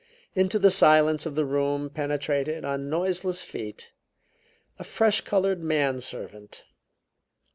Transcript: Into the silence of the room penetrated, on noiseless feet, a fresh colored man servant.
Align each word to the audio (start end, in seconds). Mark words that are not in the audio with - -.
Into 0.33 0.57
the 0.57 0.71
silence 0.71 1.27
of 1.27 1.35
the 1.35 1.45
room 1.45 1.87
penetrated, 1.91 2.65
on 2.65 2.89
noiseless 2.89 3.43
feet, 3.43 3.91
a 4.79 4.83
fresh 4.83 5.21
colored 5.21 5.59
man 5.61 5.99
servant. 6.01 6.63